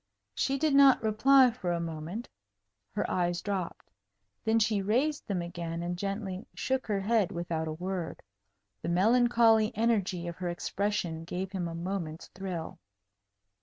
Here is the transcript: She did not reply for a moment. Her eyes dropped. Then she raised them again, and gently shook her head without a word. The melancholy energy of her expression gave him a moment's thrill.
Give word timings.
She 0.33 0.57
did 0.57 0.73
not 0.73 1.03
reply 1.03 1.51
for 1.51 1.71
a 1.71 1.79
moment. 1.79 2.27
Her 2.95 3.07
eyes 3.07 3.39
dropped. 3.43 3.91
Then 4.43 4.57
she 4.57 4.81
raised 4.81 5.27
them 5.27 5.43
again, 5.43 5.83
and 5.83 5.95
gently 5.95 6.47
shook 6.55 6.87
her 6.87 7.01
head 7.01 7.31
without 7.31 7.67
a 7.67 7.73
word. 7.73 8.23
The 8.81 8.89
melancholy 8.89 9.71
energy 9.75 10.27
of 10.27 10.37
her 10.37 10.49
expression 10.49 11.23
gave 11.23 11.51
him 11.51 11.67
a 11.67 11.75
moment's 11.75 12.29
thrill. 12.29 12.79